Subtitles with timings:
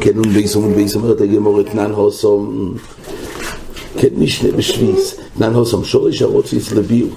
[0.00, 2.74] כן, und בייס und בייס אומרת הגמור אתנן הוסום.
[3.98, 5.14] כן משנה בשביס.
[5.36, 7.08] אתנן הוסום שורש הרוצץ לביאו.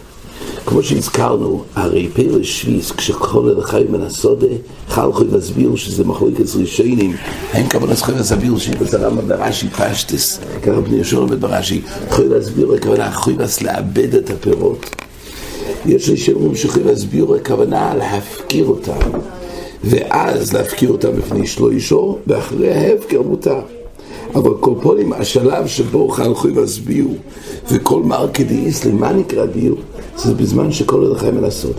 [0.65, 4.47] כמו שהזכרנו, הרי פרא שביס, כשכל אל החי מן הסודה,
[4.89, 7.15] חל חוי וסביר שזה מחלוקת ראשונים,
[7.53, 12.73] אין כוונה חוי וסביר שבזה רמה ברש"י פשטס, ככה בני יהושע לומד ברש"י, חוי וסביר
[12.73, 15.06] הכוונה חוי וס לאבד את הפירות.
[15.85, 19.19] יש לי שאומרים שחוי וסביר הכוונה להפקיר אותם,
[19.83, 23.59] ואז להפקיר אותם בפני שלוישו, ואחרי ההפקר מותר.
[24.35, 27.13] אבל כל פונים, השלב שבו חלכוי והסביעו,
[27.71, 29.77] וכל מרקי דאיסלי, מה נקרא ביור?
[30.17, 31.75] זה בזמן שכל הלכה מן הסוד.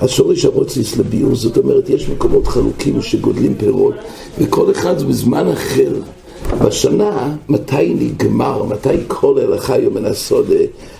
[0.00, 3.94] אז שורש הרוצליס לביור, זאת אומרת, יש מקומות חלוקים שגודלים פירות,
[4.38, 5.92] וכל אחד בזמן אחר.
[6.64, 10.50] בשנה, מתי נגמר, מתי כל הלכה מן הסוד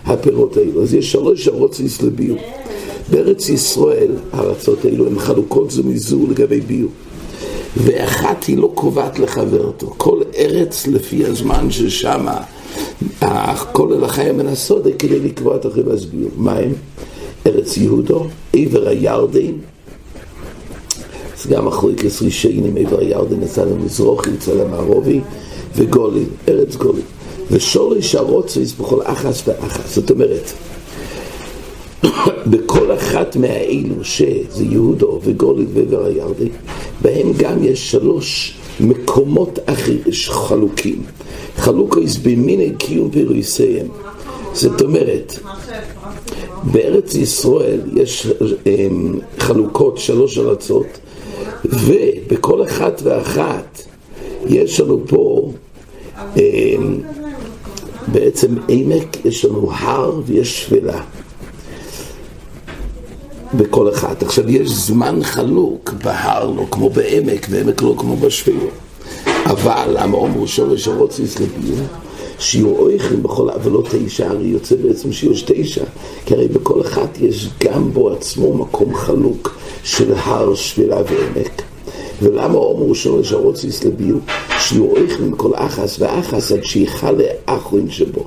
[0.07, 0.83] הפירות האלו.
[0.83, 2.39] אז יש שלוש הרוצליס לביור.
[3.11, 6.91] בארץ ישראל, הארצות האלו הן חלוקות זו מזו לגבי ביור.
[7.77, 9.95] ואחת היא לא קובעת לחברתו.
[9.97, 12.41] כל ארץ לפי הזמן ששמה,
[13.73, 16.29] כל הלכה מן הסודה כדי לקבוע את החיב הסביר.
[16.37, 16.73] מה הם?
[17.47, 19.53] ארץ יהודו, עבר הירדן,
[21.47, 25.21] גם מחלוקת ראשונים, עבר הירדן אצל המזרוחי, אצל המערובי,
[25.77, 27.03] וגולין, ארץ גולין.
[27.51, 29.95] ושורש הרוצויס בכל אחס ואחס.
[29.95, 30.53] זאת אומרת,
[32.51, 36.49] בכל אחת מהאלו שזה יהודו וגולית ועבר הירדן,
[37.03, 41.03] בהם גם יש שלוש מקומות אחרים חלוקים.
[41.57, 43.87] חלוקויס במיני קיום פירויסיהם.
[44.53, 45.39] זאת אומרת,
[46.73, 50.87] בארץ ישראל יש um, חלוקות שלוש ארצות,
[51.71, 53.83] ובכל אחת ואחת
[54.47, 55.53] יש לנו פה
[56.35, 56.39] um,
[58.13, 61.03] בעצם עמק, יש לנו הר ויש שפלה.
[63.55, 64.23] בכל אחת.
[64.23, 68.67] עכשיו, יש זמן חלוק בהר לא כמו בעמק, ועמק לא כמו בשפילו.
[69.27, 71.87] אבל למה אומרו שורש הרוצליס לביור?
[72.39, 75.85] שיהיו אויכים בכל, לא תשע, הרי יוצא בעצם שיש תשע,
[76.27, 81.63] כי הרי בכל אחת יש גם בו עצמו מקום חלוק של הר, שבילה ועמק.
[82.23, 84.21] ולמה אומרו שורש הרוצליס לביור?
[84.59, 88.27] שיהיו אויכים בכל אחס ואחס עד שיחלה אחרין שבו.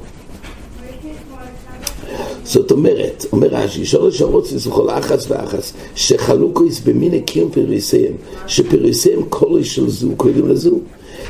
[2.44, 8.14] זאת אומרת, אומר רש"י, שורש הרוצץ וכל אחס ואחס, שחלוקויס במיני קיום פריסיהם,
[8.48, 10.80] שפריסיהם קולי של זו קודם לזו,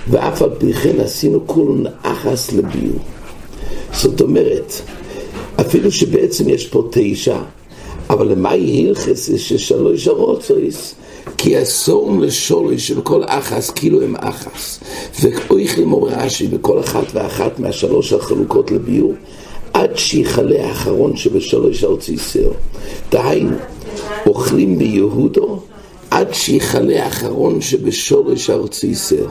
[0.08, 3.00] ואף על פי כן עשינו כולן אחס לביור.
[3.94, 4.74] זאת אומרת,
[5.62, 7.38] אפילו שבעצם יש פה תשע,
[8.10, 10.96] אבל למה הלכס ששלוש הרוצויס?
[11.38, 14.80] כי אסום לשורש שבכל אחס כאילו הם אחס.
[15.22, 19.14] ואויך לימור רש"י בכל אחת ואחת מהשלוש החלוקות לביור,
[19.74, 22.52] עד שיכלה האחרון שבשלוש ארצי סר.
[23.12, 23.58] דהיינו,
[24.28, 25.60] אוכלים ביהודו
[26.12, 29.28] עד שיכלה האחרון שבשורש ארצי סר.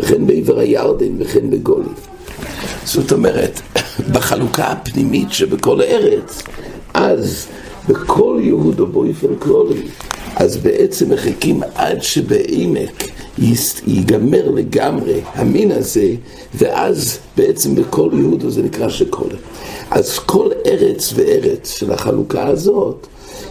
[0.00, 1.88] וכן בעבר הירדן וכן בגולי.
[2.84, 3.60] זאת אומרת,
[4.12, 6.42] בחלוקה הפנימית שבכל הארץ,
[6.94, 7.46] אז
[7.88, 9.82] בכל יהודו באופן כללי,
[10.36, 13.04] אז בעצם מחכים עד שבעמק
[13.86, 16.14] ייגמר לגמרי המין הזה,
[16.54, 19.36] ואז בעצם בכל יהודו זה נקרא שקולה.
[19.90, 23.06] אז כל ארץ וארץ של החלוקה הזאת,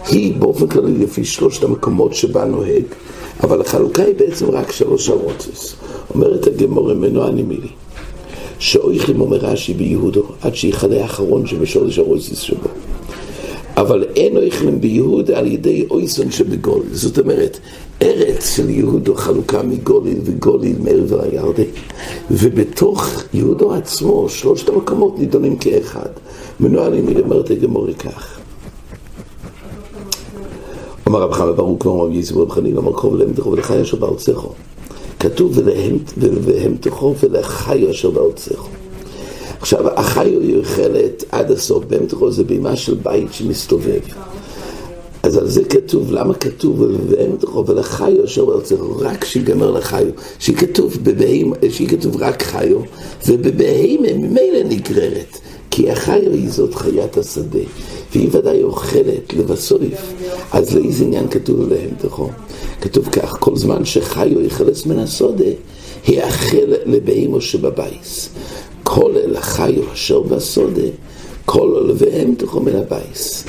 [0.07, 2.83] היא באופן כללי לפי שלושת המקומות שבה נוהג,
[3.43, 5.75] אבל החלוקה היא בעצם רק שלוש הרוצס.
[6.15, 7.69] אומרת הגמור ממנו אני מילי.
[8.59, 12.69] שאויכלים אומר רש"י ביהודו, עד שיכלה האחרון שבשורש הרוצס שבו.
[13.77, 16.81] אבל אין אויכלים ביהודה על ידי אויסון שבגול.
[16.91, 17.59] זאת אומרת,
[18.01, 21.63] ארץ של יהודו חלוקה מגולין וגולין מעבר הירדן.
[22.31, 26.09] ובתוך יהודו עצמו, שלושת המקומות נידונים כאחד.
[26.59, 28.38] מנוהלים מלמרת הגמורי כך.
[31.09, 33.97] אמר רב חמא ברוך כמו רב יזבו רב חנין אמר קרוב להם תכו ולחי אשר
[33.97, 34.41] בארצך.
[35.19, 35.57] כתוב
[36.17, 38.65] ולהם תכו ולחי אשר בארצך.
[39.61, 43.99] עכשיו, החיו היא אוכלת עד הסוף, בהם תכו זה בימה של בית שמסתובב.
[45.23, 50.07] אז על זה כתוב, למה כתוב ואין תוכו ולחיו אשר בארצך, רק שיגמר לחיו,
[50.39, 52.77] שהיא כתוב בבהים, שהיא כתוב רק חיו,
[53.27, 55.39] ובבהים ממילא נגררת,
[55.71, 57.59] כי החיו היא זאת חיית השדה,
[58.11, 59.81] והיא ודאי אוכלת לבסוף,
[60.51, 62.29] אז לאיזה עניין כתוב להם תוכו?
[62.81, 65.49] כתוב כך, כל זמן שחיו יחלץ מן הסודה,
[66.07, 68.29] יאכל לבהימו שבבייס.
[68.83, 70.87] כל אל החיו אשר בסודה,
[71.45, 73.43] כל אוהביהם תוכו מן הבייס.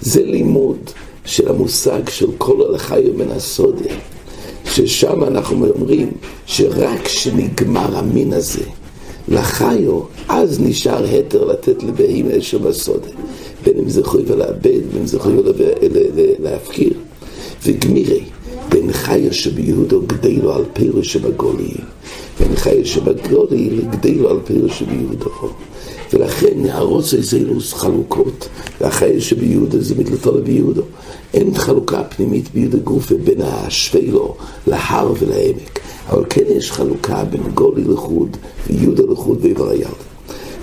[0.00, 0.78] זה לימוד
[1.24, 3.90] של המושג של כל הלחיו מן הסודה,
[4.64, 6.10] ששם אנחנו אומרים
[6.46, 8.62] שרק כשנגמר המין הזה
[9.28, 13.08] לחיו, אז נשאר היתר לתת לבהימה שבסודה,
[13.64, 15.50] בין אם זה חויבה לאבד, בין אם זה חויבה
[16.38, 16.92] להפקיר.
[17.64, 18.24] וגמירי,
[18.68, 21.74] בין חיה שביהודו גדלו על פירו שבגולי,
[22.40, 25.30] בין חיה שבגולי לגדלו על פירו שביהודו.
[26.12, 28.48] ולכן הרוצה זילוס חלוקות,
[28.80, 30.82] והחיה שביהודה זה מתלתו לביהודו.
[31.34, 34.34] אין חלוקה פנימית ביהודה גופה בין השפלו
[34.66, 38.36] להר ולעמק, אבל כן יש חלוקה בין גולי לחוד
[38.66, 39.86] ויהודה לחוד ואיבר היד.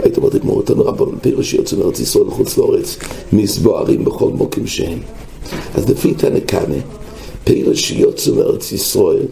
[0.04, 2.98] היית אומרת לגמור אותנו רבון, פירוש שיוצא מארץ ישראל לחוץ לארץ,
[3.34, 5.00] מסבוערים בכל מוקים שהם.
[5.76, 6.76] אז לפי תנא קמא,
[7.44, 9.26] פירוש שיוצא מארץ ישראל,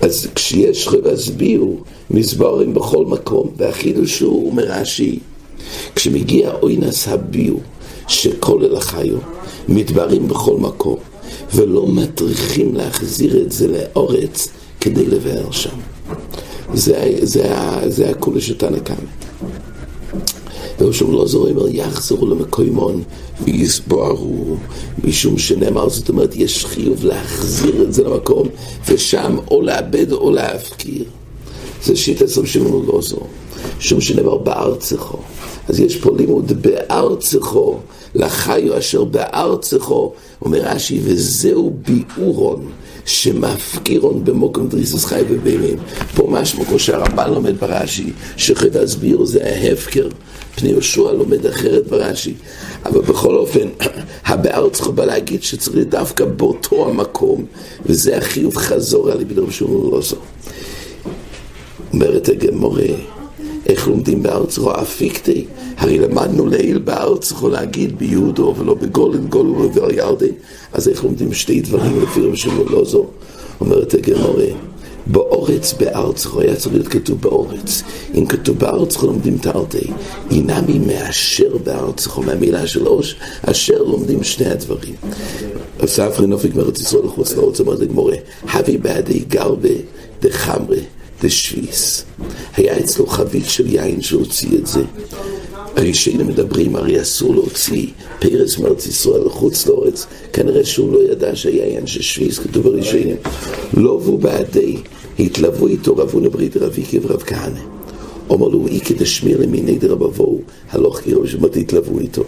[0.00, 1.64] אז כשיש להסביר
[2.10, 5.18] מסבורים בכל מקום, והחידוש הוא, אומר רש"י,
[5.94, 7.54] כשמגיע אוינס הביו
[8.08, 9.18] שכולל החיו,
[9.68, 10.96] מתברים בכל מקום,
[11.54, 14.48] ולא מטריחים להחזיר את זה לאורץ
[14.80, 15.76] כדי לבאר שם.
[16.74, 17.54] זה, זה,
[17.86, 18.96] זה הכולה של תנא קמא.
[20.78, 23.02] ושם לא זורם אומר יחזרו למקוימון
[23.44, 24.56] ויסבורו
[25.04, 28.48] משום שנאמר זאת אומרת יש חיוב להחזיר את זה למקום
[28.88, 31.04] ושם או לאבד או להפקיר
[31.84, 33.20] זה שיטה של שמעון זו
[33.80, 35.18] שום שנאמר בארצךו
[35.68, 37.78] אז יש פה לימוד בארצךו
[38.14, 42.66] לחיו אשר בארצךו אומר רש"י וזהו ביאורון
[43.06, 45.76] שמפקירון במוקם דריסוס חי ובימים.
[46.14, 50.08] פה משמע כמו שהרמב"ן לומד ברש"י, שחטא הסביר זה ההפקר.
[50.56, 52.34] פני יהושע לומד אחרת ברש"י.
[52.84, 53.68] אבל בכל אופן,
[54.26, 57.44] הבאר צריך בא להגיד שצריך דווקא באותו המקום,
[57.86, 60.16] וזה החיוב חזור על ידי רבי שמעון לוזו.
[61.94, 62.82] אומרת הגמורה,
[63.66, 65.44] איך לומדים בארץ רוע אפיקטי?
[65.76, 70.34] הרי למדנו לעיל בארץ יכול להגיד ביהודו ולא בגולן, גולו ובאר ירדן,
[70.72, 73.06] אז איך לומדים שתי דברים לפי רבי שמעון לוזו?
[73.60, 74.44] אומרת הגמורה,
[75.06, 77.82] באורץ בארץ, היה צריך להיות כתוב באורץ.
[78.14, 79.90] אם כתוב בארץ, לומדים תרתי.
[80.30, 84.94] אינמי מאשר בארץ, מהמילה של אוש, אשר לומדים שני הדברים.
[85.86, 88.16] ספרי נופיק מארץ ישראל לחוץ לארץ, אומר לגמורה,
[88.48, 89.74] הבי בעדי גרבה
[90.20, 90.93] דחמרה
[91.24, 92.04] דשוויס.
[92.56, 94.82] היה אצלו חבית של יין שהוציא את זה.
[95.76, 97.86] הראשונים מדברים, הרי אסור להוציא
[98.18, 103.16] פרס מארץ ישראל לחוץ לארץ, כנראה שהוא לא ידע שהיה עניין של שוויס, כתוב הראשונים.
[103.76, 104.76] לא והוא בעדי,
[105.18, 107.73] התלוו איתו רב הונא ברית רב עיקר ורב כהנא.
[108.30, 110.40] אומר לו, אי כדי שמיר למיני דרב אבוהו,
[110.70, 112.22] הלוך כאילו שמות התלוו איתו.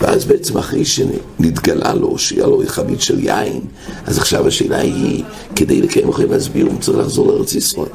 [0.00, 3.60] ואז בעצם אחרי שנתגלה לו, שהיה לו חבית של יין,
[4.04, 5.24] אז עכשיו השאלה היא,
[5.56, 7.88] כדי לקיים אחרי להסביר, הוא צריך לחזור לארץ ישראל.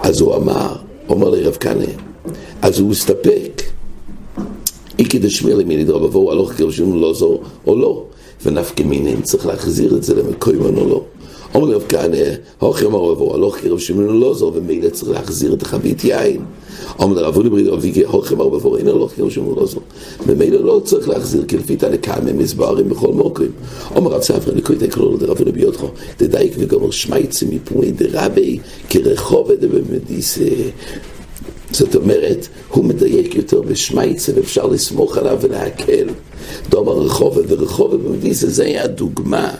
[0.00, 0.76] אז הוא אמר,
[1.08, 1.92] אומר לרב כהנא,
[2.62, 3.62] אז הוא הסתפק
[4.98, 8.04] איקי דשמיר למיני דרב אבוהו, הלוך כאילו לא זו או לא.
[8.44, 11.04] ונפקא מינין צריך להחזיר את זה למקוימן או לא.
[11.54, 12.24] אומר לרב כהנא,
[12.58, 16.40] הוכי אמר רבו, הלוך כרב שמעון לא זו, ומילא צריך להחזיר את החבית יין.
[16.98, 19.80] אומר לרב אולי אבי, הוכי אמר רבו, אין הלוך כרב שמעון לא זו.
[20.26, 23.50] ומילא לא צריך להחזיר, כי לפי תנא קמא מסברים בכל מוקרים.
[23.94, 25.84] אומר רב ספרא, לקרוא את הכלול דרב אולי ביותך,
[26.18, 28.58] דדייק וגומר שמייצי מפומי דרבי,
[28.88, 30.38] כרחוב דבמדיס
[31.70, 36.08] זאת אומרת, הוא מדייק יותר בשמייצה ואפשר לסמוך עליו ולהקל.
[36.68, 39.54] דומר רחובה ורחובה במדיסה, זה היה הדוגמה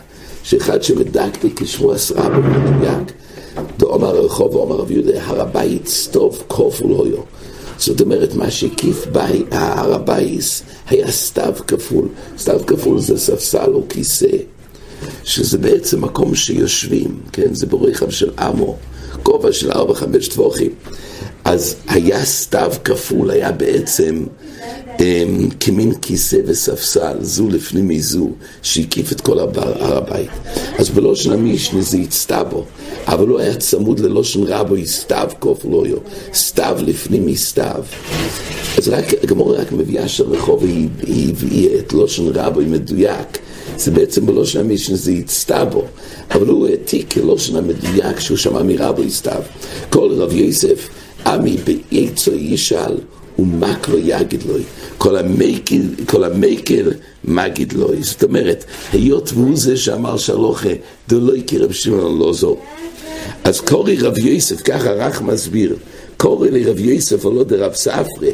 [0.45, 3.13] שאחד שמדקתי כשבוע עשרה במדויק,
[3.79, 7.19] דומר רחובה, אומר רב יהודה, הר הבית סטוב כפול הויו.
[7.79, 9.07] זאת אומרת, מה שהקיף
[9.51, 12.09] הר הבית היה סתיו כפול.
[12.39, 14.37] סתיו כפול זה ספסל או כיסא,
[15.25, 17.55] שזה בעצם מקום שיושבים, כן?
[17.55, 18.77] זה ברכב של עמו,
[19.23, 20.71] גובה של ארבע חמש טבוחים.
[21.45, 24.25] אז היה סתיו כפול, היה בעצם
[25.61, 28.31] כמין כיסא וספסל, זו לפנים מזו,
[28.63, 30.31] שהקיף את כל הר הבית.
[30.79, 32.65] אז בלושן המשנה זה הצטבו,
[33.07, 35.97] אבל לא היה צמוד ללושן רבו, סתיו כפול יו,
[36.35, 37.85] סתיו לפנים מסתיו.
[38.79, 43.39] אז רק, הגמור רק מביאה של רחוב, היא הביאה את לושן רבו מדויק.
[43.77, 45.85] זה בעצם בלושן המשנה זה הצטבו,
[46.31, 49.43] אבל הוא העתיק כלושן המדויק שהוא שמע מרבו הסתיו.
[49.91, 50.89] כל רב יוסף
[51.27, 52.97] עמי בעצו ישאל
[53.39, 54.63] ומקלו יגיד לוי.
[56.07, 56.93] כל המקל,
[57.25, 58.03] מגיד לוי.
[58.03, 60.69] זאת אומרת, היות והוא זה שאמר שלוחה,
[61.09, 62.57] דלוי כרב שמעון לא זו.
[63.45, 65.77] אז קורי רב יוסף, ככה רך מסביר,
[66.17, 68.33] קורי לרב יוסף או לא דרב ספרי,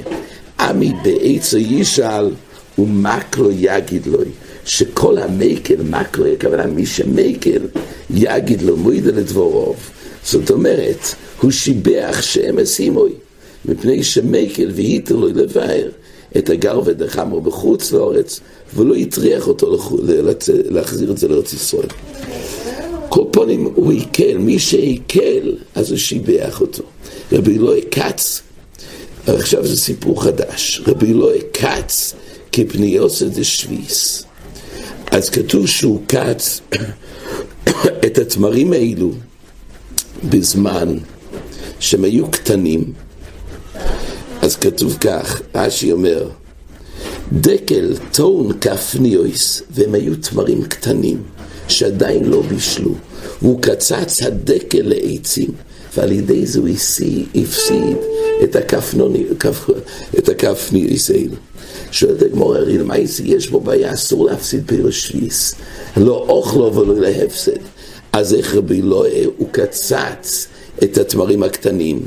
[0.61, 2.31] עמי בעצו ישאל
[2.79, 4.29] ומקלו יגיד לוי.
[4.65, 7.63] שכל המקל, מקלו, הכוונה מי שמקל,
[8.11, 9.77] יגיד לו מוידה לדבורוב.
[10.25, 13.13] זאת אומרת, הוא שיבח שם אסימוי,
[13.65, 15.89] מפני שמקל והיטר לו לבאר
[16.37, 18.41] את הגר ודחמו בחוץ לארץ,
[18.75, 19.77] ולא הטריח אותו
[20.71, 21.89] להחזיר את זה לארץ ישראל.
[23.09, 26.83] כל פונים הוא הקל, מי שהקל, אז הוא שיבח אותו.
[27.33, 28.43] רבי אלוהי כץ,
[29.27, 32.15] עכשיו זה סיפור חדש, רבי אלוהי כץ
[32.53, 34.25] כפניוסא דשוויס.
[35.11, 36.61] אז כתוב שהוא קץ
[38.07, 39.13] את התמרים האלו
[40.25, 40.99] בזמן
[41.81, 42.93] שהם היו קטנים,
[44.43, 46.29] אז כתוב כך, רש"י אומר,
[47.33, 51.23] דקל טון כפניוס, והם היו תמרים קטנים,
[51.69, 52.95] שעדיין לא בישלו.
[53.41, 55.51] הוא קצץ הדקל לעצים,
[55.97, 57.97] ועל ידי זה הוא הפסיד
[60.19, 61.37] את הכפניוס האלו.
[61.91, 65.55] שואלת הגמור, הרי למעשה יש בו בעיה, אסור להפסיד פירוש שביס.
[65.97, 67.61] לא אוכלו ולא להפסד.
[68.13, 70.47] אז איך רבי אלוהי הוא קצץ
[70.85, 72.07] את התמרים הקטנים.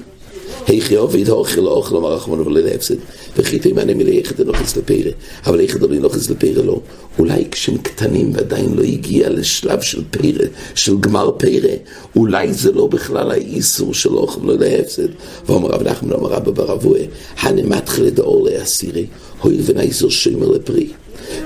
[0.67, 2.96] היכי עובד אוכל לא אוכל אמר רחמנו ולא להפסד.
[3.38, 5.12] וכי תימנה מלא יחד הנוחס לפרא,
[5.46, 6.79] אבל יחד לא נוחס לפרא לא.
[7.20, 11.75] אולי כשהם קטנים ועדיין לא הגיע לשלב של פרא, של גמר פרא,
[12.15, 15.08] אולי זה לא בכלל האיסור של אוכל ולא להפסד.
[15.46, 17.00] ואומר רב נחמן אמר רבא ברבוה,
[17.39, 19.05] הנמתחיל לדאור להסירי,
[19.41, 20.88] הואיל ונאיסור שוימר לפרי.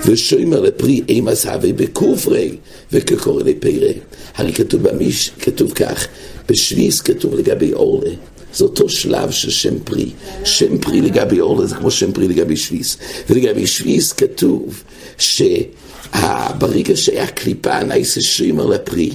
[0.05, 2.55] ושוימר לפרי אימס הווה בכופרי
[2.91, 3.91] וכקורא לפרא.
[4.35, 6.07] הרי כתוב במיש, כתוב כך,
[6.49, 8.11] בשביס כתוב לגבי אורלה.
[8.57, 10.09] זה אותו שלב של שם פרי.
[10.43, 12.97] שם פרי לגבי אורלה זה כמו שם פרי לגבי שביס.
[13.29, 14.83] ולגבי שביס כתוב
[15.17, 19.09] שברגע שהיה קליפה נעשה שוימר לפרי,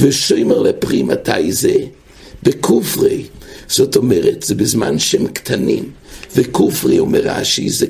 [0.00, 1.74] ושוימר לפרי מתי זה?
[2.42, 3.24] בכופרי.
[3.68, 5.90] זאת אומרת, זה בזמן שהם קטנים.
[6.36, 7.86] וכופרי אומר רש"י זה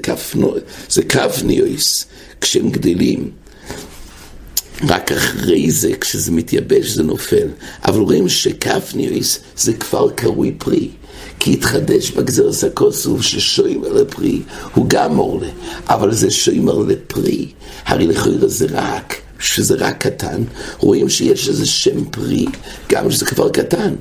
[1.09, 2.07] כפניוס,
[2.41, 3.31] כשהם גדלים.
[4.83, 7.49] רק אחרי זה, כשזה מתייבש, זה נופל.
[7.85, 10.89] אבל רואים שכפניוס זה כבר קרוי פרי.
[11.41, 14.43] כי התחדש בגזרס הכוסוף ששוימר לפרי
[14.75, 15.49] הוא גם עולה,
[15.89, 17.49] אבל זה שוימר לפרי,
[17.87, 19.15] הרי לכאורה זה רק
[19.45, 20.43] שזה רק קטן,
[20.79, 22.47] רואים שיש איזה שם פרי,
[22.89, 23.95] גם שזה כבר קטן.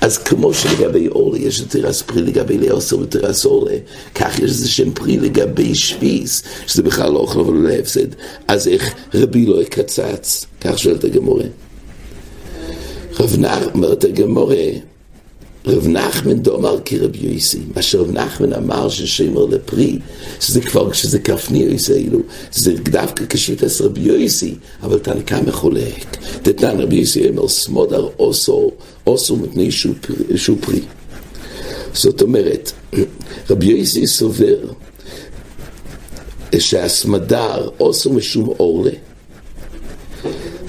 [0.00, 3.76] אז כמו שלגבי אורלה יש תרס פרי לגבי לאוסר ותרס אורלה,
[4.14, 8.06] כך יש איזה שם פרי לגבי שביס, שזה בכלל לא אוכל אבל לא הפסד.
[8.48, 10.46] אז איך רבי לא יקצץ?
[10.60, 11.44] כך שואלת הגמורה.
[13.20, 14.56] רב נח, אומרת הגמורה,
[15.66, 19.98] רב נחמן דומר כרב יויסי, מה שרב נחמן אמר ששימר לפרי,
[20.40, 22.18] שזה כבר כשזה כפני יויסי אילו,
[22.52, 26.16] זה דווקא כשיטס רב יויסי, אבל תנקה מחולק.
[26.42, 28.70] דתן רב יויסי אמר סמודר אוסו,
[29.06, 29.70] אוסו מפני
[30.36, 30.80] שהוא פרי.
[31.94, 32.72] זאת אומרת,
[33.50, 34.56] רב יויסי סובר
[36.58, 39.09] שהסמדר אוסו משום אורלה.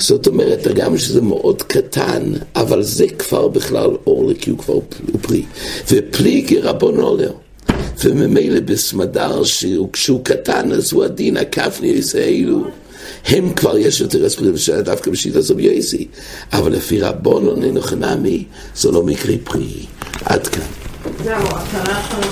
[0.01, 2.24] זאת אומרת, הגם שזה מאוד קטן,
[2.55, 4.79] אבל זה כבר בכלל אור כי הוא כבר
[5.22, 5.43] פרי.
[5.91, 7.31] ופלי כרבון עולר.
[8.03, 9.41] וממילא בסמדר,
[9.93, 12.63] כשהוא קטן, אז הוא הדין, הכפני ישראלו.
[13.25, 16.08] הם כבר יש יותר אספרים של דווקא בשיטה זו בייסי.
[16.53, 19.86] אבל לפי רבון עוננו חנמי, זה לא מקרה פרי.
[20.25, 20.62] עד כאן.
[21.24, 22.24] זהו, אתה לא יכול